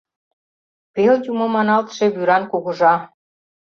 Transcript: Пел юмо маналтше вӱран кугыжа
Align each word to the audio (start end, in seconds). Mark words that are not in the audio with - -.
Пел 0.93 1.15
юмо 1.31 1.45
маналтше 1.55 2.05
вӱран 2.15 2.43
кугыжа 2.51 2.93